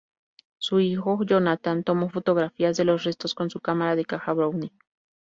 Su 0.57 0.79
hijo 0.79 1.21
Jonathan 1.23 1.83
tomó 1.83 2.09
fotografías 2.09 2.75
de 2.75 2.85
los 2.85 3.03
restos 3.03 3.35
con 3.35 3.51
su 3.51 3.59
cámara 3.59 3.95
de 3.95 4.03
caja 4.05 4.33
Brownie. 4.33 4.73